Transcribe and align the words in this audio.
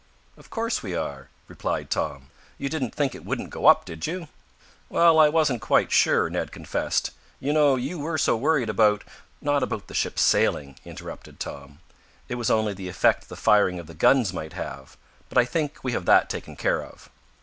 "Of 0.35 0.49
course 0.49 0.81
we 0.81 0.95
are," 0.95 1.29
replied 1.47 1.91
Tom. 1.91 2.31
"You 2.57 2.69
didn't 2.69 2.95
think 2.95 3.13
it 3.13 3.23
wouldn't 3.23 3.51
go 3.51 3.67
up, 3.67 3.85
did 3.85 4.07
you?" 4.07 4.29
"Well, 4.89 5.19
I 5.19 5.29
wasn't 5.29 5.61
quite 5.61 5.91
sure," 5.91 6.27
Ned 6.27 6.51
confessed. 6.51 7.11
"You 7.39 7.53
know 7.53 7.75
you 7.75 7.99
were 7.99 8.17
so 8.17 8.35
worried 8.35 8.67
about" 8.67 9.03
"Not 9.41 9.61
about 9.61 9.85
the 9.85 9.93
ship 9.93 10.17
sailing," 10.17 10.75
interrupted 10.85 11.39
Tom. 11.39 11.81
"It 12.27 12.33
was 12.33 12.49
only 12.49 12.73
the 12.73 12.89
effect 12.89 13.29
the 13.29 13.35
firing 13.35 13.77
of 13.77 13.85
the 13.85 13.93
guns 13.93 14.33
might 14.33 14.53
have. 14.53 14.97
But 15.29 15.37
I 15.37 15.45
think 15.45 15.83
we 15.83 15.91
have 15.91 16.05
that 16.05 16.31
taken 16.31 16.55
care 16.55 16.83
of." 16.83 17.11